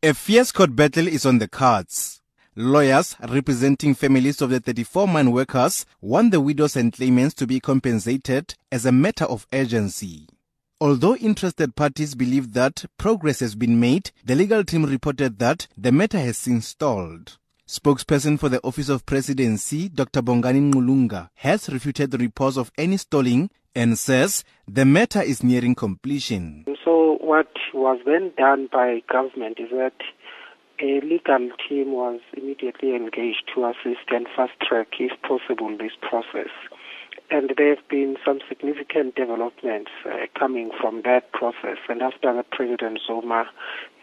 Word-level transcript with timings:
A 0.00 0.14
fierce 0.14 0.52
court 0.52 0.76
battle 0.76 1.08
is 1.08 1.26
on 1.26 1.38
the 1.38 1.48
cards. 1.48 2.20
Lawyers 2.54 3.16
representing 3.20 3.96
families 3.96 4.40
of 4.40 4.50
the 4.50 4.60
34 4.60 5.08
mine 5.08 5.32
workers 5.32 5.86
want 6.00 6.30
the 6.30 6.40
widows 6.40 6.76
and 6.76 6.92
claimants 6.92 7.34
to 7.34 7.48
be 7.48 7.58
compensated 7.58 8.54
as 8.70 8.86
a 8.86 8.92
matter 8.92 9.24
of 9.24 9.48
urgency. 9.52 10.28
Although 10.80 11.16
interested 11.16 11.74
parties 11.74 12.14
believe 12.14 12.52
that 12.52 12.84
progress 12.96 13.40
has 13.40 13.56
been 13.56 13.80
made, 13.80 14.12
the 14.24 14.36
legal 14.36 14.62
team 14.62 14.84
reported 14.84 15.40
that 15.40 15.66
the 15.76 15.90
matter 15.90 16.20
has 16.20 16.38
stalled. 16.64 17.36
Spokesperson 17.66 18.38
for 18.38 18.48
the 18.48 18.62
Office 18.62 18.88
of 18.88 19.04
Presidency, 19.04 19.88
Dr. 19.88 20.22
Bongani 20.22 20.72
Ngqulunga, 20.72 21.30
has 21.34 21.68
refuted 21.68 22.12
the 22.12 22.18
reports 22.18 22.56
of 22.56 22.70
any 22.78 22.98
stalling 22.98 23.50
and 23.74 23.98
says 23.98 24.44
the 24.68 24.84
matter 24.84 25.22
is 25.22 25.42
nearing 25.42 25.74
completion. 25.74 26.66
What 27.28 27.52
was 27.74 28.00
then 28.06 28.32
done 28.38 28.70
by 28.72 29.02
government 29.06 29.58
is 29.60 29.68
that 29.72 30.00
a 30.80 31.00
legal 31.04 31.50
team 31.68 31.92
was 31.92 32.20
immediately 32.34 32.96
engaged 32.96 33.50
to 33.54 33.66
assist 33.66 34.08
and 34.08 34.26
fast 34.34 34.58
track, 34.66 34.86
if 34.98 35.12
possible, 35.20 35.76
this 35.76 35.92
process. 36.00 36.48
And 37.30 37.52
there 37.58 37.74
have 37.76 37.86
been 37.90 38.16
some 38.24 38.38
significant 38.48 39.14
developments 39.14 39.90
uh, 40.06 40.24
coming 40.38 40.70
from 40.80 41.02
that 41.02 41.30
process. 41.32 41.76
And 41.90 42.00
after 42.00 42.32
the 42.32 42.44
President 42.50 42.98
Zuma 43.06 43.44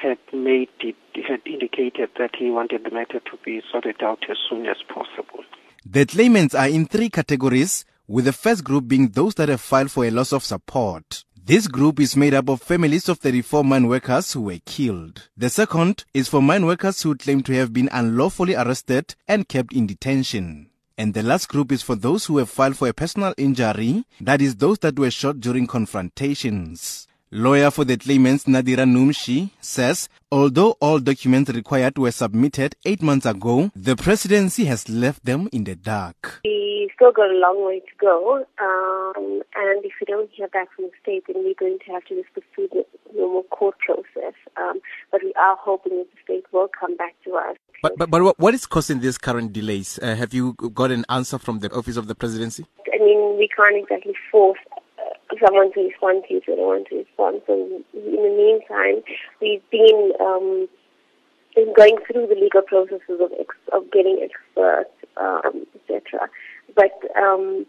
had 0.00 0.16
made 0.32 0.70
it, 0.80 0.96
had 1.28 1.42
indicated 1.44 2.08
that 2.18 2.34
he 2.38 2.50
wanted 2.50 2.84
the 2.84 2.90
matter 2.90 3.20
to 3.20 3.38
be 3.44 3.60
sorted 3.70 4.02
out 4.02 4.24
as 4.30 4.38
soon 4.48 4.64
as 4.64 4.78
possible. 4.88 5.44
The 5.84 6.06
claimants 6.06 6.54
are 6.54 6.68
in 6.68 6.86
three 6.86 7.10
categories, 7.10 7.84
with 8.08 8.24
the 8.24 8.32
first 8.32 8.64
group 8.64 8.88
being 8.88 9.08
those 9.10 9.34
that 9.34 9.50
have 9.50 9.60
filed 9.60 9.90
for 9.90 10.06
a 10.06 10.10
loss 10.10 10.32
of 10.32 10.42
support. 10.42 11.24
This 11.42 11.66
group 11.68 11.98
is 11.98 12.16
made 12.16 12.34
up 12.34 12.48
of 12.48 12.60
families 12.60 13.08
of 13.08 13.18
34 13.18 13.64
mine 13.64 13.88
workers 13.88 14.32
who 14.32 14.42
were 14.42 14.58
killed. 14.66 15.28
The 15.36 15.48
second 15.48 16.04
is 16.12 16.28
for 16.28 16.42
mine 16.42 16.66
workers 16.66 17.02
who 17.02 17.16
claim 17.16 17.42
to 17.44 17.54
have 17.54 17.72
been 17.72 17.88
unlawfully 17.92 18.54
arrested 18.54 19.14
and 19.26 19.48
kept 19.48 19.72
in 19.72 19.86
detention. 19.86 20.68
And 20.98 21.14
the 21.14 21.22
last 21.22 21.48
group 21.48 21.72
is 21.72 21.82
for 21.82 21.96
those 21.96 22.26
who 22.26 22.36
have 22.36 22.50
filed 22.50 22.76
for 22.76 22.88
a 22.88 22.92
personal 22.92 23.32
injury, 23.38 24.04
that 24.20 24.42
is, 24.42 24.56
those 24.56 24.80
that 24.80 24.98
were 24.98 25.10
shot 25.10 25.40
during 25.40 25.66
confrontations. 25.66 27.08
Lawyer 27.32 27.70
for 27.70 27.84
the 27.84 27.96
claimants 27.96 28.46
Nadira 28.46 28.84
Numshi 28.84 29.50
says 29.60 30.08
although 30.32 30.72
all 30.80 30.98
documents 30.98 31.52
required 31.52 31.96
were 31.96 32.10
submitted 32.10 32.74
eight 32.84 33.02
months 33.02 33.24
ago, 33.24 33.70
the 33.76 33.94
presidency 33.94 34.64
has 34.64 34.88
left 34.88 35.24
them 35.24 35.48
in 35.52 35.62
the 35.62 35.76
dark. 35.76 36.40
We 36.44 36.90
still 36.92 37.12
got 37.12 37.30
a 37.30 37.38
long 37.38 37.64
way 37.64 37.78
to 37.78 37.92
go, 38.00 38.38
um, 38.60 39.42
and 39.54 39.84
if 39.84 39.92
we 40.00 40.06
don't 40.08 40.28
hear 40.32 40.48
back 40.48 40.72
from 40.74 40.86
the 40.86 40.90
state, 41.00 41.22
then 41.28 41.44
we're 41.44 41.54
going 41.54 41.78
to 41.86 41.92
have 41.92 42.04
to 42.06 42.16
just 42.16 42.34
pursue 42.34 42.68
the 42.72 42.84
normal 43.16 43.44
court 43.44 43.76
process. 43.78 44.34
Um, 44.56 44.80
but 45.12 45.22
we 45.22 45.32
are 45.34 45.56
hoping 45.56 45.98
that 45.98 46.08
the 46.12 46.22
state 46.24 46.46
will 46.52 46.68
come 46.68 46.96
back 46.96 47.14
to 47.26 47.36
us. 47.36 47.56
But, 47.80 47.96
but, 47.96 48.10
but 48.10 48.40
what 48.40 48.54
is 48.54 48.66
causing 48.66 48.98
these 48.98 49.18
current 49.18 49.52
delays? 49.52 50.00
Uh, 50.02 50.16
have 50.16 50.34
you 50.34 50.54
got 50.54 50.90
an 50.90 51.04
answer 51.08 51.38
from 51.38 51.60
the 51.60 51.72
office 51.72 51.96
of 51.96 52.08
the 52.08 52.16
presidency? 52.16 52.66
I 52.92 52.98
mean, 52.98 53.38
we 53.38 53.48
can't 53.56 53.76
exactly 53.76 54.14
force 54.32 54.58
someone 55.44 55.72
to 55.72 55.80
respond 55.80 56.24
to 56.28 56.34
you 56.34 56.40
to 56.42 56.52
want 56.52 56.88
to 56.88 56.96
respond. 56.96 57.42
So 57.46 57.54
in 57.54 57.84
the 57.94 58.34
meantime, 58.36 59.02
we've 59.40 59.62
been 59.70 60.12
um, 60.20 60.68
going 61.76 61.96
through 62.06 62.26
the 62.26 62.34
legal 62.34 62.62
processes 62.62 63.20
of 63.20 63.30
ex- 63.38 63.70
of 63.72 63.90
getting 63.92 64.20
experts, 64.22 64.90
um, 65.16 65.66
etc. 65.74 66.28
But 66.74 66.92
um, 67.16 67.66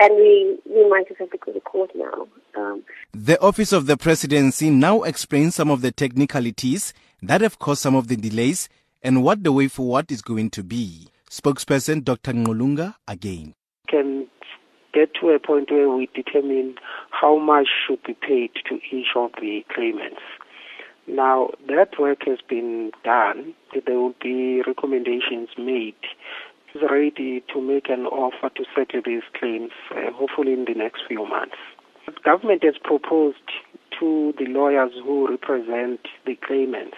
and 0.00 0.14
we 0.16 0.58
we 0.66 0.88
might 0.88 1.08
just 1.08 1.20
have 1.20 1.30
to 1.30 1.38
go 1.38 1.52
to 1.52 1.60
court 1.60 1.90
now. 1.94 2.26
Um, 2.56 2.84
the 3.12 3.40
office 3.40 3.72
of 3.72 3.86
the 3.86 3.96
presidency 3.96 4.70
now 4.70 5.02
explains 5.02 5.54
some 5.54 5.70
of 5.70 5.82
the 5.82 5.92
technicalities 5.92 6.92
that 7.22 7.40
have 7.40 7.58
caused 7.58 7.82
some 7.82 7.94
of 7.94 8.08
the 8.08 8.16
delays 8.16 8.68
and 9.02 9.22
what 9.22 9.44
the 9.44 9.52
way 9.52 9.68
forward 9.68 10.10
is 10.10 10.22
going 10.22 10.50
to 10.50 10.62
be. 10.62 11.08
Spokesperson 11.30 12.04
Dr. 12.04 12.32
Ngqulunga 12.32 12.94
again. 13.08 13.54
Get 14.94 15.10
to 15.20 15.30
a 15.30 15.40
point 15.40 15.70
where 15.70 15.90
we 15.90 16.08
determine 16.14 16.76
how 17.10 17.38
much 17.38 17.66
should 17.86 18.02
be 18.04 18.14
paid 18.14 18.50
to 18.68 18.78
each 18.92 19.08
of 19.16 19.32
the 19.40 19.64
claimants. 19.74 20.22
Now, 21.08 21.50
that 21.68 21.98
work 21.98 22.22
has 22.26 22.38
been 22.48 22.92
done. 23.02 23.54
There 23.86 23.98
will 23.98 24.14
be 24.22 24.62
recommendations 24.66 25.48
made. 25.58 25.96
It's 26.72 26.90
ready 26.90 27.42
to 27.52 27.60
make 27.60 27.88
an 27.88 28.06
offer 28.06 28.50
to 28.54 28.64
settle 28.74 29.02
these 29.04 29.22
claims, 29.38 29.72
uh, 29.90 30.12
hopefully 30.12 30.52
in 30.52 30.64
the 30.64 30.74
next 30.74 31.02
few 31.08 31.26
months. 31.26 31.56
The 32.06 32.12
government 32.24 32.62
has 32.62 32.74
proposed 32.82 33.50
to 33.98 34.32
the 34.38 34.46
lawyers 34.46 34.92
who 35.04 35.28
represent 35.28 36.00
the 36.24 36.36
claimants 36.36 36.96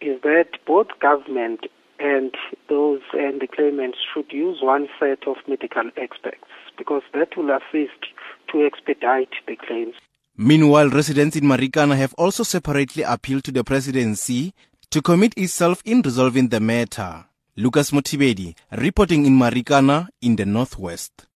is 0.00 0.20
that 0.22 0.58
both 0.66 0.86
government 1.00 1.66
and 1.98 2.34
those 2.68 3.00
and 3.12 3.40
the 3.40 3.46
claimants 3.46 3.98
should 4.12 4.32
use 4.32 4.58
one 4.62 4.88
set 4.98 5.26
of 5.26 5.36
medical 5.46 5.90
experts 5.96 6.44
because 6.76 7.02
that 7.14 7.36
will 7.36 7.50
assist 7.50 8.06
to 8.52 8.64
expedite 8.64 9.32
the 9.46 9.56
claims. 9.56 9.94
Meanwhile, 10.36 10.90
residents 10.90 11.36
in 11.36 11.44
Marikana 11.44 11.96
have 11.96 12.14
also 12.14 12.44
separately 12.44 13.02
appealed 13.02 13.44
to 13.44 13.52
the 13.52 13.64
presidency 13.64 14.54
to 14.90 15.02
commit 15.02 15.34
itself 15.36 15.82
in 15.84 16.00
resolving 16.02 16.48
the 16.48 16.60
matter. 16.60 17.24
Lucas 17.56 17.90
Mothibedi, 17.90 18.54
reporting 18.70 19.26
in 19.26 19.36
Marikana 19.36 20.08
in 20.22 20.36
the 20.36 20.46
northwest. 20.46 21.28